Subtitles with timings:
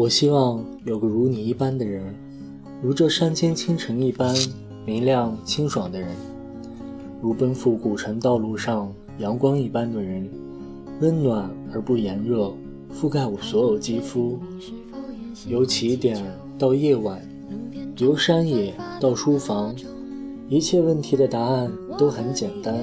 [0.00, 2.02] 我希望有个如你一般的人，
[2.80, 4.34] 如这山间清晨一般
[4.86, 6.08] 明亮清爽的人，
[7.20, 10.26] 如奔赴古城道路上阳光一般的人，
[11.02, 12.50] 温暖而不炎热，
[12.90, 14.38] 覆盖我所有肌肤。
[15.46, 16.18] 由起点
[16.58, 17.20] 到夜晚，
[17.98, 19.76] 由山野到书房，
[20.48, 22.74] 一切问题的答案都很简单。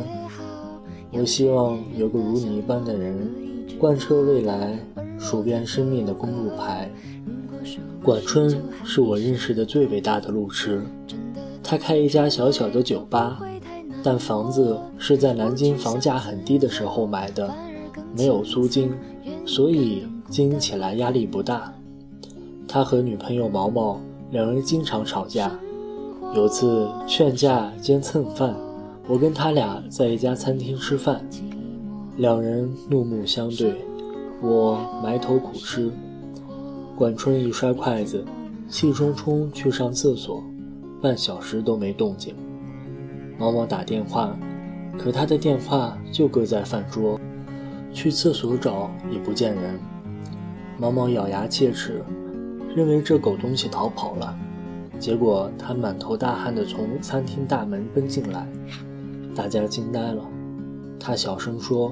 [1.11, 3.27] 我希望有个如你一般的人，
[3.79, 4.77] 贯彻未来。
[5.19, 6.89] 数遍生命的公路牌，
[8.03, 8.49] 管春
[8.83, 10.81] 是我认识的最伟大的路痴。
[11.63, 13.41] 他开一家小小的酒吧，
[14.01, 17.53] 但房子是在南京房价很低的时候买的，
[18.15, 18.91] 没有租金，
[19.45, 21.73] 所以经营起来压力不大。
[22.67, 23.99] 他和女朋友毛毛
[24.31, 25.51] 两人经常吵架，
[26.33, 28.55] 有次劝架兼蹭饭，
[29.07, 31.21] 我跟他俩在一家餐厅吃饭，
[32.17, 33.73] 两人怒目相对。
[34.39, 35.91] 我埋头苦吃，
[36.95, 38.23] 管春一摔筷子，
[38.69, 40.43] 气冲冲去上厕所，
[41.01, 42.35] 半小时都没动静。
[43.39, 44.37] 毛毛打电话，
[44.95, 47.19] 可他的电话就搁在饭桌，
[47.91, 49.79] 去厕所找也不见人。
[50.77, 52.03] 毛毛咬牙切齿，
[52.75, 54.37] 认为这狗东西逃跑了。
[54.99, 58.47] 结果他满头大汗地从餐厅大门奔进来，
[59.33, 60.23] 大家惊呆了。
[60.99, 61.91] 他小声说。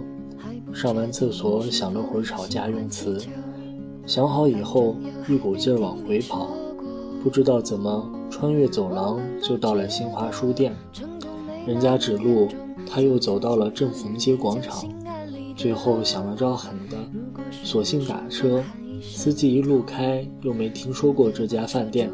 [0.73, 3.21] 上完厕所，想了会儿吵架用词，
[4.05, 4.95] 想好以后，
[5.27, 6.49] 一股劲儿往回跑，
[7.23, 10.75] 不知道怎么穿越走廊就到了新华书店。
[11.65, 12.47] 人家指路，
[12.85, 14.83] 他又走到了正红街广场，
[15.55, 16.97] 最后想了招狠的，
[17.63, 18.63] 索性打车。
[19.01, 22.09] 司机一路开，又没听说过这家饭店，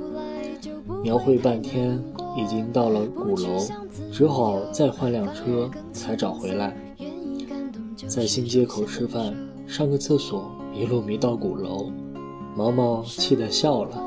[1.03, 2.01] 描绘半天，
[2.35, 3.59] 已经到了鼓楼，
[4.11, 6.75] 只好再换辆车才找回来。
[8.11, 9.33] 在新街口吃饭，
[9.65, 11.89] 上个厕所，一路迷到鼓楼，
[12.57, 14.03] 毛毛气得笑了。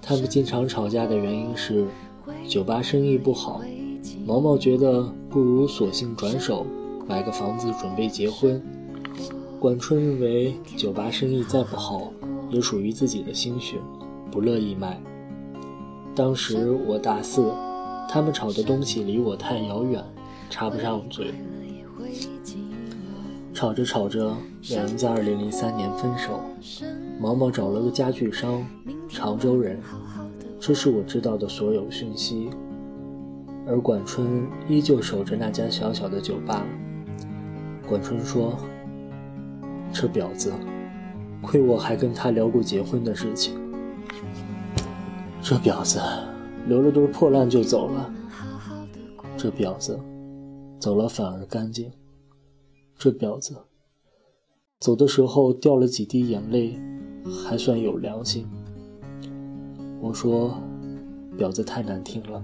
[0.00, 1.84] 他们经常吵架的原因是
[2.48, 3.60] 酒吧生意不好，
[4.24, 6.64] 毛毛觉得不如索性转手
[7.06, 8.58] 买个房子准备结婚。
[9.60, 12.10] 管春认为酒吧生意再不好，
[12.48, 13.76] 也属于自己的心血，
[14.30, 14.98] 不乐意卖。
[16.14, 17.52] 当时我大四，
[18.08, 20.02] 他们吵的东西离我太遥远，
[20.48, 21.34] 插不上嘴。
[23.54, 24.36] 吵着吵着，
[24.70, 26.40] 两人在二零零三年分手。
[27.20, 28.66] 毛毛找了个家具商，
[29.08, 29.78] 常州人。
[30.58, 32.50] 这是我知道的所有讯息。
[33.66, 36.66] 而管春依旧守着那家小小的酒吧。
[37.88, 38.58] 管春说
[39.92, 40.52] ：“这婊子，
[41.40, 43.54] 亏我还跟他聊过结婚的事情。
[45.40, 46.00] 这婊子，
[46.66, 48.12] 留了堆破烂就走了。
[49.36, 49.98] 这婊子，
[50.80, 51.90] 走了反而干净。”
[52.98, 53.56] 这婊子
[54.80, 56.78] 走的时候掉了几滴眼泪，
[57.44, 58.46] 还算有良心。
[60.00, 60.54] 我说
[61.38, 62.42] ：“婊子太难听了。”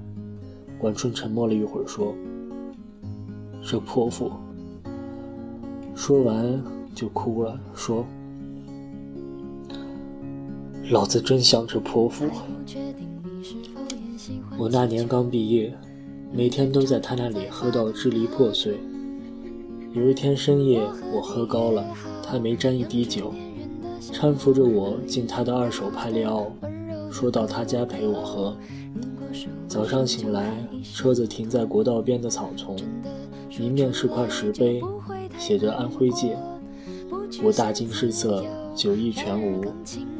[0.78, 2.14] 管春沉默了一会儿，说
[3.62, 4.32] ：“这泼妇。”
[5.94, 6.62] 说完
[6.94, 8.06] 就哭了，说
[10.90, 12.24] ：“老子真想这泼妇。”
[14.58, 15.76] 我那年刚毕业，
[16.32, 18.78] 每天都在他那里喝到支离破碎。
[19.92, 20.80] 有一天深夜，
[21.12, 21.84] 我喝高了，
[22.22, 23.34] 他没沾一滴酒，
[24.12, 26.46] 搀扶着我进他的二手派利奥，
[27.10, 28.56] 说到他家陪我喝。
[29.66, 30.64] 早上醒来，
[30.94, 32.76] 车子停在国道边的草丛，
[33.58, 34.80] 迎面是块石碑，
[35.36, 36.38] 写着安徽界。
[37.42, 38.44] 我大惊失色，
[38.76, 39.64] 酒意全无，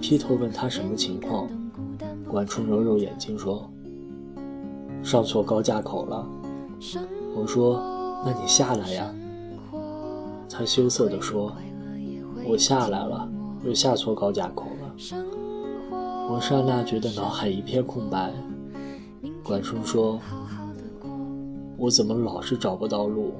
[0.00, 1.48] 劈头问他什么情况。
[2.28, 3.70] 管春揉揉眼睛说
[5.00, 6.26] ：“上错高架口了。”
[7.37, 7.81] 我说
[8.26, 9.14] ：“那你下来呀。”
[10.60, 11.50] 他羞涩地说
[12.47, 13.26] ：“我下来了，
[13.65, 14.94] 又下错高架口了。”
[16.28, 18.31] 我刹那觉得脑海一片空白。
[19.43, 20.20] 管春说
[21.78, 23.32] ：“我怎么老是找不到路？”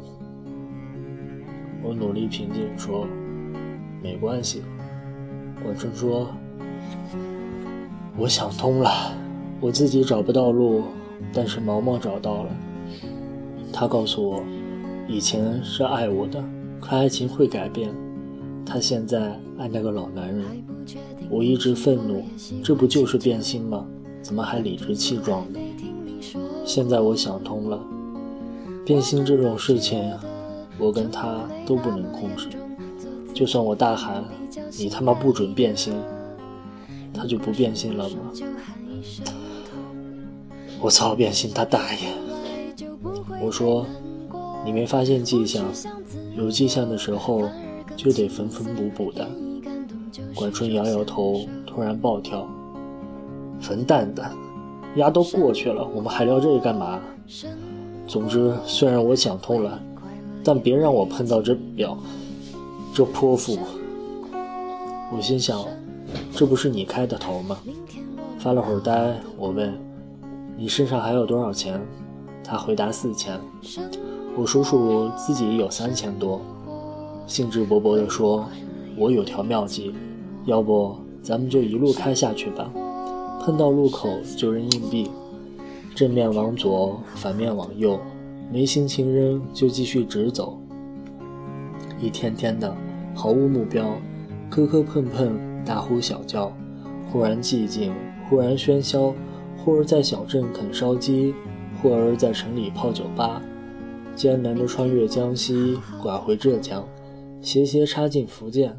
[1.85, 3.07] 我努力平静说
[4.03, 4.63] ：“没关系。”
[5.63, 6.27] 管春说
[8.17, 8.91] ：“我想通了，
[9.61, 10.85] 我自己找不到路，
[11.35, 12.51] 但是毛毛找到了。
[13.71, 14.43] 他告诉我，
[15.07, 16.43] 以前是爱我的。”
[16.81, 17.95] 可爱情会改变，
[18.65, 20.45] 他现在爱那个老男人。
[21.29, 22.25] 我一直愤怒，
[22.65, 23.87] 这不就是变心吗？
[24.23, 25.61] 怎么还理直气壮的？
[26.65, 27.79] 现在我想通了，
[28.85, 30.13] 变心这种事情，
[30.79, 32.49] 我跟他都不能控制。
[33.33, 34.25] 就算我大喊
[34.77, 35.95] “你他妈不准变心”，
[37.15, 38.17] 他就不变心了吗？
[40.81, 42.09] 我操，变心他大爷！
[43.41, 43.87] 我说，
[44.65, 45.65] 你没发现迹象？
[46.37, 47.43] 有迹象的时候，
[47.97, 49.27] 就得缝缝补补的。
[50.35, 52.49] 管春摇摇头，突然暴跳
[53.63, 54.25] ：“混蛋的，
[54.97, 57.01] 丫都过去了，我们还聊这个干嘛？
[58.07, 59.81] 总之，虽然我想通了，
[60.43, 61.97] 但别让我碰到这表，
[62.95, 63.59] 这泼妇。”
[65.13, 65.65] 我心想，
[66.33, 67.59] 这不是你开的头吗？
[68.39, 69.73] 发了会儿呆，我问
[70.57, 71.81] ：“你身上还有多少钱？”
[72.43, 73.39] 他回答：“四千。”
[74.37, 76.41] 我数数自己有三千多，
[77.27, 78.47] 兴致勃勃地说
[78.97, 79.93] ：“我有条妙计，
[80.47, 82.71] 要不咱们就一路开下去吧。
[83.41, 85.11] 碰到路口就扔硬币，
[85.95, 87.99] 正面往左，反面往右，
[88.53, 90.59] 没心情扔就继续直走。
[92.01, 92.75] 一天天的，
[93.15, 93.85] 毫无目标。”
[94.51, 96.53] 磕磕碰碰，大呼小叫，
[97.13, 97.93] 忽然寂静，
[98.29, 99.15] 忽然喧嚣，
[99.57, 101.33] 忽而在小镇啃烧鸡，
[101.81, 103.41] 忽而在城里泡酒吧，
[104.21, 106.87] 艰难地穿越江西，拐回浙江，
[107.41, 108.79] 斜斜插进福建，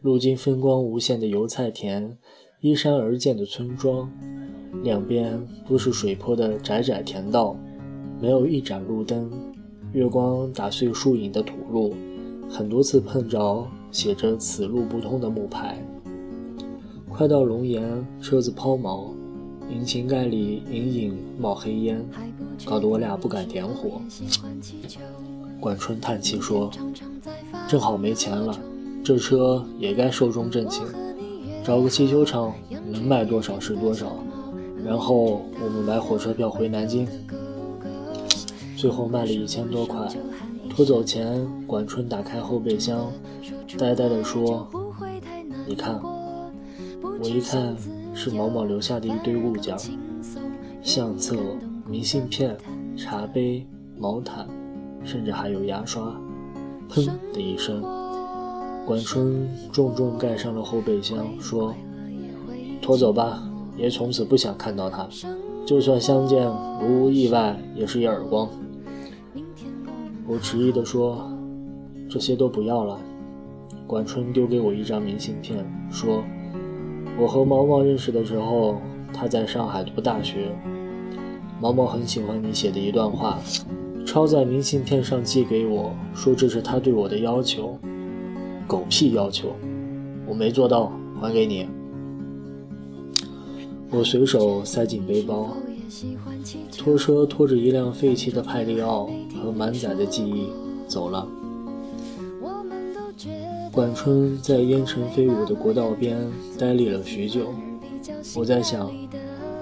[0.00, 2.18] 路经风光无限的油菜田，
[2.60, 4.10] 依山而建的村庄，
[4.82, 7.56] 两边都是水坡的窄窄田道，
[8.20, 9.30] 没有一盏路灯，
[9.92, 11.94] 月光打碎树影的土路，
[12.50, 13.64] 很多次碰着。
[13.92, 15.78] 写着“此路不通”的木牌。
[17.08, 19.12] 快到龙岩，车子抛锚，
[19.70, 22.04] 引擎盖里隐隐冒黑烟，
[22.64, 24.00] 搞得我俩不敢点火。
[25.60, 26.70] 管春叹气说
[27.68, 28.58] ：“正好没钱了，
[29.04, 30.84] 这车也该寿终正寝，
[31.64, 32.52] 找个汽修厂，
[32.90, 34.12] 能卖多少是多少，
[34.84, 37.06] 然后我们买火车票回南京。”
[38.76, 40.08] 最后卖了一千多块。
[40.68, 43.12] 拖走前，管春打开后备箱，
[43.78, 44.68] 呆呆地说
[45.66, 46.00] ：“你看。”
[47.02, 47.76] 我一看，
[48.14, 49.76] 是毛毛留下的一堆物件：
[50.82, 51.36] 相册、
[51.86, 52.56] 明信片、
[52.96, 53.66] 茶杯、
[53.98, 54.46] 毛毯，
[55.04, 56.14] 甚至还有牙刷。
[56.88, 57.82] 砰的一声，
[58.84, 61.74] 管春重重盖上了后备箱，说
[62.82, 63.42] ：“拖走吧，
[63.78, 65.08] 爷从此不想看到他，
[65.64, 66.44] 就算相见
[66.80, 68.48] 如无意外，也是一耳光。”
[70.28, 71.30] 我迟疑地说
[72.10, 72.98] ：“这些都不要了。”
[73.88, 76.22] 管春丢给我一张明信片，说
[77.18, 78.76] ：“我和毛毛认识的时候，
[79.12, 80.50] 他在上海读大学。
[81.60, 83.38] 毛毛很喜欢你写的一段话，
[84.04, 87.78] 抄在明信片上寄给我，说这是他对我的要求。
[88.66, 89.54] 狗屁要求，
[90.26, 91.68] 我没做到，还给你。”
[93.90, 95.50] 我随手塞进背包。
[96.76, 99.08] 拖车拖着一辆废弃的派利奥
[99.40, 100.48] 和满载的记忆
[100.88, 101.28] 走了。
[103.72, 106.18] 管春在烟尘飞舞的国道边
[106.58, 107.54] 呆立了许久。
[108.36, 108.92] 我在想，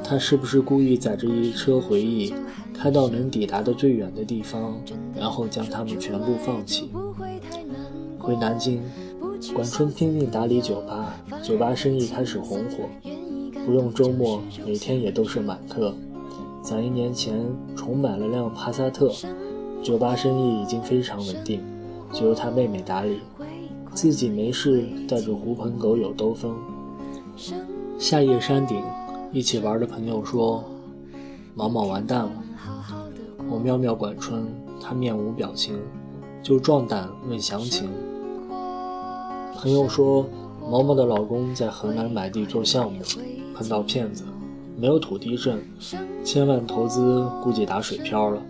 [0.02, 2.34] 他是不是故意载着一车回忆，
[2.74, 4.74] 开到能抵达的最远的地方，
[5.14, 6.90] 然后将它们全部放弃？
[8.18, 8.82] 回南京，
[9.54, 12.88] 管春拼命打理酒吧，酒吧生意开始红火，
[13.64, 15.94] 不用周末，每天也都是满客。
[16.64, 17.38] 在一年前
[17.76, 19.12] 重买了辆帕萨特，
[19.84, 21.60] 酒吧生意已经非常稳定，
[22.12, 23.20] 就由他妹妹打理，
[23.92, 26.56] 自己没事带着狐朋狗友兜风。
[27.98, 28.82] 夏夜山顶，
[29.32, 30.64] 一起玩的朋友说
[31.54, 32.32] ：“毛毛完蛋了。”
[33.50, 34.46] 我瞄瞄管春，
[34.81, 35.78] 他面无表情，
[36.42, 37.90] 就壮胆问详情。
[39.56, 40.24] 朋友说，
[40.70, 43.00] 毛毛的老公在河南买地做项目，
[43.55, 44.24] 碰到骗子。
[44.79, 45.60] 没有土地证，
[46.24, 48.41] 千万投资估计打水漂了，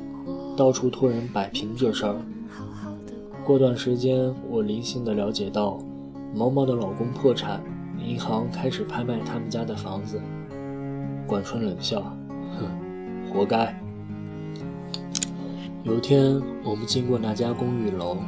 [0.57, 2.15] 到处托人摆平这事儿。
[3.50, 5.76] 过段时间，我零星的了解到，
[6.33, 7.61] 毛毛的老公破产，
[7.99, 10.23] 银行开始拍卖他们家的房子。
[11.26, 12.00] 管春冷笑，
[12.57, 13.76] 哼，活该。
[15.83, 18.19] 有天，我们经过那家公寓楼，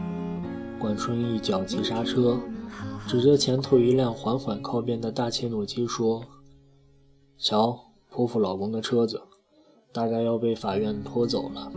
[0.77, 2.37] 管春一脚急刹车，
[3.07, 6.25] 指着前头一辆缓缓靠边的大切诺基说
[7.39, 7.79] ：“瞧。”
[8.11, 9.23] 泼妇老公的车子，
[9.93, 11.71] 大概要被法院拖走了。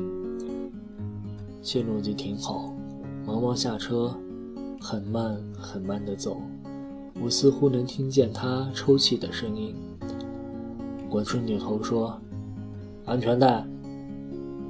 [1.61, 2.74] 切诺基停好，
[3.25, 4.15] 毛毛下车，
[4.79, 6.37] 很慢很慢地走，
[7.19, 9.75] 我似乎能听见他抽泣的声音。
[11.09, 12.19] 管春扭头说
[13.05, 13.65] ：“安全带。”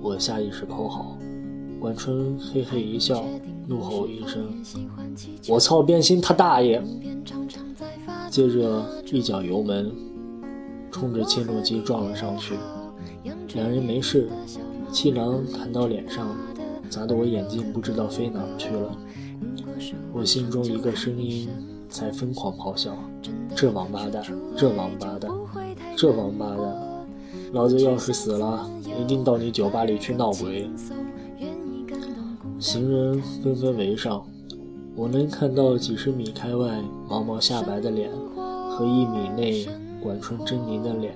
[0.02, 1.18] 我下意识扣好。
[1.80, 3.26] 管春嘿嘿一笑，
[3.68, 4.48] 怒吼一声
[5.50, 6.82] ：“我操，变心他大爷！”
[8.32, 9.92] 接着一脚油门。
[10.92, 12.56] 冲着切诺基撞了上去，
[13.54, 14.30] 两人没事，
[14.94, 16.26] 气囊弹到脸上，
[16.90, 18.98] 砸得我眼镜不知道飞哪去了。
[20.14, 21.50] 我心中一个声音
[21.90, 22.96] 在疯狂咆哮：
[23.56, 24.24] 这王八蛋，
[24.56, 25.32] 这王八蛋，
[25.96, 27.08] 这王八蛋！
[27.54, 30.70] 老子要是死了，一定到你酒吧里去闹鬼！
[32.60, 34.26] 行人纷纷围上，
[34.96, 38.10] 我能看到几十米开外毛毛下白的脸。
[38.78, 39.66] 和一米内
[40.02, 41.16] 管春狰狞的脸，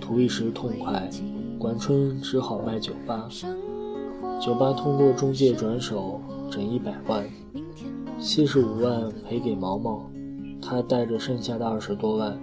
[0.00, 1.06] 图一时痛快，
[1.58, 3.28] 管春只好卖酒吧。
[4.40, 6.18] 酒吧通过中介转手，
[6.50, 7.22] 整一百万，
[8.18, 10.10] 七十五万赔给毛毛，
[10.62, 12.38] 他带着剩下的二十多万，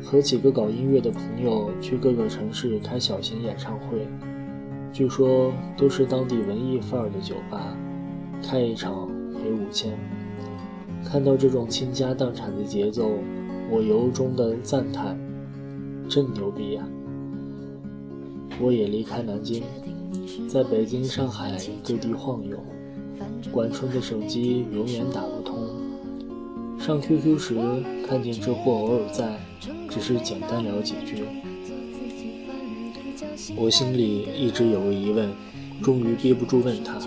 [0.00, 4.06] 和几个搞音乐的朋友去各个城市开小型演唱会，
[4.92, 7.76] 据说都是当地文艺范儿的酒吧，
[8.40, 9.92] 开一场赔五千。
[11.04, 13.10] 看到这种倾家荡产的节奏，
[13.72, 15.18] 我由衷的赞叹：
[16.08, 16.88] 真牛逼呀！
[18.60, 19.64] 我也离开南京，
[20.48, 22.58] 在北京、上海各地晃悠。
[23.52, 25.68] 管春的手机永远打不通。
[26.78, 27.54] 上 QQ 时
[28.06, 29.38] 看见这货偶尔在，
[29.88, 31.24] 只是简单聊几句。
[33.56, 35.30] 我心里一直有个疑问，
[35.82, 36.98] 终于憋不住问他：“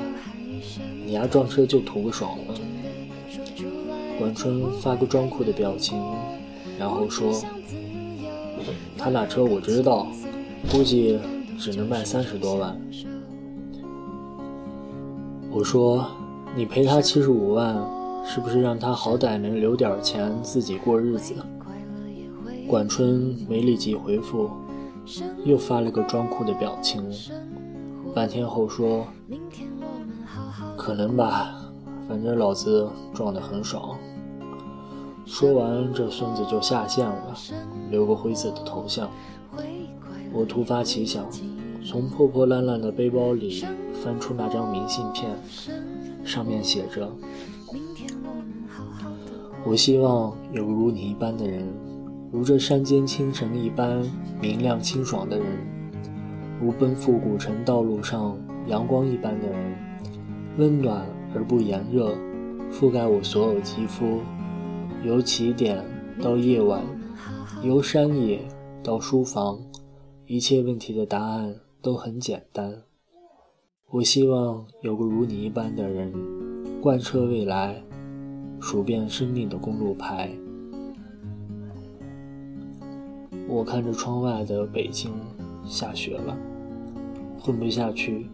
[1.05, 2.53] 你丫撞车就图个爽吗？”
[4.17, 6.01] 管春发个装酷的表情，
[6.79, 7.31] 然后说
[8.97, 10.07] ：“他那车我知道，
[10.71, 11.19] 估计
[11.57, 12.77] 只能卖三十多万。”
[15.51, 16.05] 我说
[16.55, 17.75] ：“你赔他七十五万，
[18.23, 21.33] 是不是让他好歹能留点钱自己过日子？”
[22.67, 24.49] 管春没立即回复，
[25.45, 27.09] 又发了个装酷的表情，
[28.13, 29.07] 半天后说
[30.75, 31.53] ：“可能吧。”
[32.07, 33.97] 反正老子撞得很爽。
[35.25, 37.35] 说完，这孙子就下线了，
[37.91, 39.09] 留个灰色的头像。
[40.33, 41.25] 我突发奇想，
[41.83, 43.63] 从破破烂烂的背包里
[44.03, 45.29] 翻出那张明信片，
[46.23, 47.11] 上面写着
[49.65, 51.67] ：“我希望有如你一般的人，
[52.31, 54.03] 如这山间清晨一般
[54.41, 55.45] 明亮清爽的人，
[56.61, 59.75] 如奔赴古城道路上阳光一般的人，
[60.57, 61.05] 温暖。”
[61.35, 62.15] 而不炎热，
[62.71, 64.21] 覆盖我所有肌肤。
[65.03, 65.83] 由起点
[66.23, 66.81] 到夜晚，
[67.61, 68.39] 由山野
[68.81, 69.59] 到书房，
[70.29, 72.81] 一切问题的答案都很简单。
[73.91, 76.11] 我希望有个如你一般的人，
[76.81, 77.81] 贯彻未来，
[78.59, 80.29] 数遍生命的公路牌。
[83.47, 85.13] 我看着窗外的北京，
[85.65, 86.37] 下雪了，
[87.39, 88.27] 混不下去。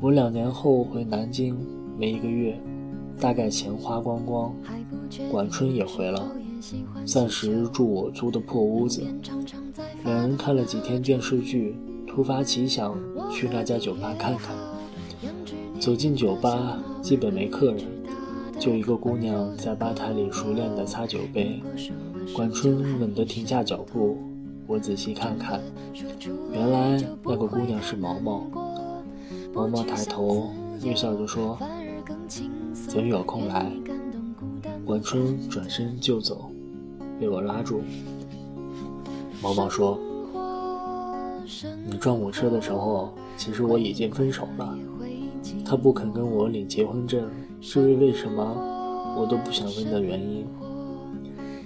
[0.00, 1.56] 我两年后回南京。
[1.96, 2.56] 没一个月，
[3.20, 4.54] 大概钱花光光，
[5.32, 6.30] 管春也回了，
[7.04, 9.02] 暂时住我租的破屋子。
[10.04, 11.76] 两人看了几天电视剧，
[12.06, 12.96] 突发奇想
[13.30, 14.54] 去那家酒吧看看。
[15.80, 17.84] 走进酒吧，基本没客人，
[18.58, 21.62] 就一个姑娘在吧台里熟练地擦酒杯。
[22.34, 24.18] 管春猛地停下脚步，
[24.66, 25.60] 我仔细看看，
[26.52, 28.46] 原来那个姑娘是毛毛。
[29.54, 30.50] 毛毛抬头，
[30.84, 31.58] 微笑着说。
[32.94, 33.70] 等有空来。
[34.84, 36.50] 管春转身就走，
[37.20, 37.82] 被我拉住。
[39.40, 39.96] 毛毛说
[41.86, 44.76] ：“你撞我车的时候，其实我已经分手了。
[45.64, 47.30] 他不肯跟我领结婚证，
[47.60, 48.42] 至于为什么，
[49.16, 50.44] 我都不想问的原因。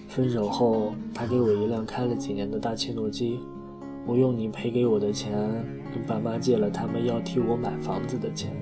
[0.06, 3.40] 分手后，他给我一辆开了几年的大切诺基，
[4.06, 5.32] 我用你赔给我的钱，
[5.94, 8.52] 跟爸妈借了他们要替我买房子的钱。”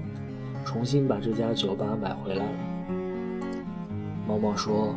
[0.64, 2.52] 重新把这家酒吧买回来了。
[4.28, 4.94] 毛毛说：“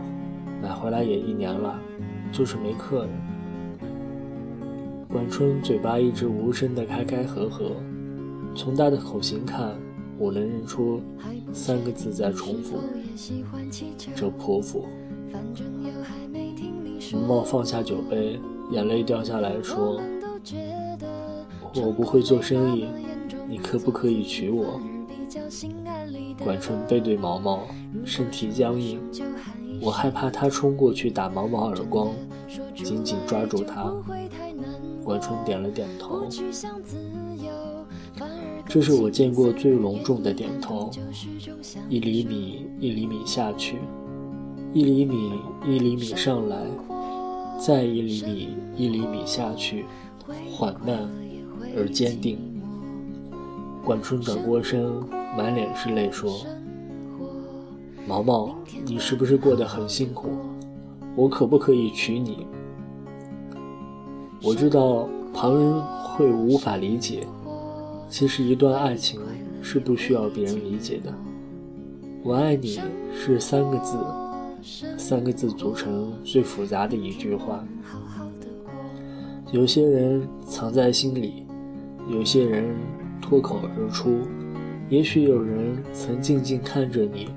[0.61, 1.79] 买回来也一年了，
[2.31, 3.09] 就是没客人。”
[5.13, 7.69] 管春嘴巴一直无声的开开合合，
[8.55, 9.77] 从他的口型看，
[10.17, 10.99] 我能认出
[11.53, 12.79] 三个字在重复
[14.15, 14.87] ：“这泼妇。”
[17.13, 18.39] 毛毛放下酒杯，
[18.71, 20.01] 眼泪掉下来说
[21.79, 22.87] ：“我不会做生意，
[23.47, 24.81] 你可不可以娶我？”
[26.43, 27.67] 管春背对毛毛，
[28.03, 28.99] 身体僵硬，
[29.79, 32.09] 我害怕他冲过去打毛毛耳光，
[32.73, 33.93] 紧紧抓住他。
[35.03, 36.25] 管春点了点头，
[38.67, 40.89] 这是我见过最隆重的点头，
[41.89, 43.77] 一厘米一厘米下去，
[44.73, 45.33] 一厘米
[45.65, 46.57] 一厘米上来，
[47.59, 49.85] 再一厘米一厘米下去，
[50.51, 51.09] 缓慢
[51.75, 52.37] 而坚定。
[53.83, 54.91] 管春转过身。
[55.35, 56.31] 满脸是泪说
[58.07, 58.53] ：“毛毛，
[58.85, 60.27] 你是不是过得很辛苦？
[61.15, 62.45] 我可不可以娶你？
[64.45, 67.25] 我知道旁人会无法理解，
[68.09, 69.21] 其实一段爱情
[69.61, 71.13] 是不需要别人理解的。
[72.21, 72.77] 我爱你
[73.15, 73.97] 是三个字，
[74.97, 77.63] 三个字组成最复杂的一句话。
[79.53, 81.45] 有些人藏在心里，
[82.09, 82.65] 有些人
[83.21, 84.17] 脱口而出。”
[84.89, 87.29] 也许有人曾静静看着你，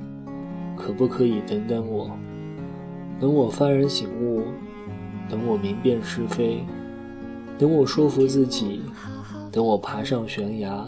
[0.77, 2.11] 可不可以等等我？
[3.21, 4.43] 等我幡然醒悟，
[5.31, 6.65] 等我明辨是非，
[7.59, 8.83] 等我说服自己，
[9.51, 10.87] 等我爬上悬崖，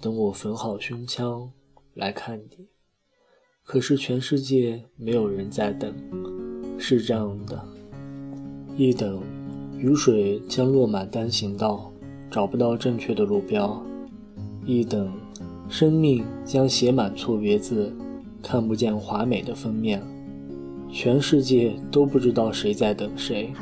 [0.00, 1.50] 等我缝好胸腔
[1.94, 2.68] 来看你。
[3.64, 5.92] 可是全世界没有人在等，
[6.78, 7.60] 是这样的：
[8.76, 9.20] 一等，
[9.76, 11.90] 雨水将落满单行道，
[12.30, 13.82] 找不到正确的路标；
[14.64, 15.12] 一等，
[15.68, 17.92] 生命将写满错别字，
[18.40, 20.00] 看不见华美的封面。
[20.88, 23.52] 全世界都不知道谁在等谁，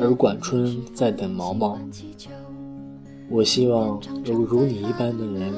[0.00, 1.78] 而管春在等毛毛。
[3.30, 5.52] 我希望有如你一般的人。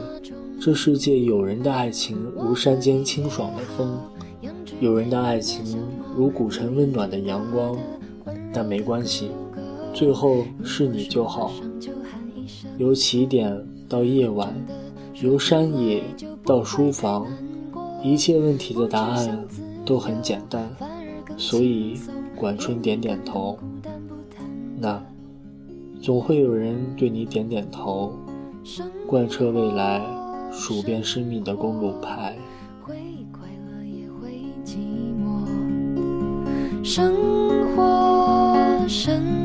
[0.58, 3.98] 这世界有人的爱情如山间清爽的风，
[4.80, 5.78] 有人的爱情
[6.16, 7.76] 如古城温暖的阳光。
[8.52, 9.30] 但没关系，
[9.92, 11.52] 最后是你就好。
[12.78, 13.54] 由起点
[13.86, 14.54] 到夜晚，
[15.20, 16.02] 由山野
[16.42, 17.26] 到书房，
[18.02, 19.46] 一切问题的答案
[19.84, 20.66] 都很简单。
[21.36, 21.98] 所以，
[22.34, 23.58] 管春点点头。
[24.78, 25.02] 那，
[26.02, 28.12] 总会有人对你点点头，
[29.06, 30.02] 贯彻未来，
[30.52, 32.36] 数遍生命的公路牌。
[36.82, 37.14] 生
[37.74, 38.56] 活，
[38.86, 39.35] 生。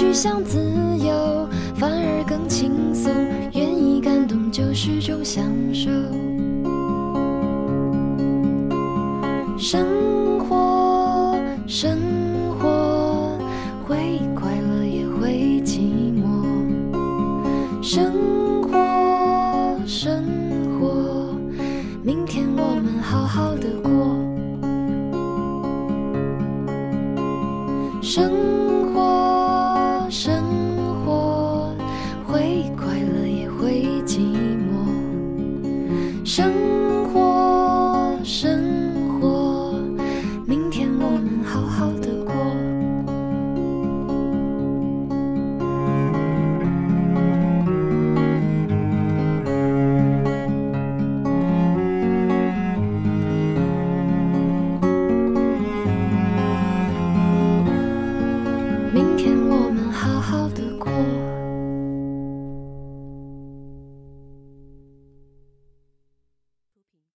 [0.00, 0.58] 去想自
[0.96, 3.12] 由，反而更轻松。
[3.52, 5.90] 愿意感动就是种享受。
[9.58, 9.86] 生
[10.38, 12.09] 活，生。
[32.90, 34.84] 快乐也会寂寞。
[36.24, 36.69] 生